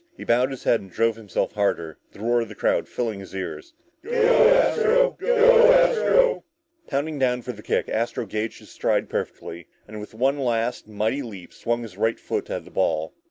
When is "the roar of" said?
2.11-2.49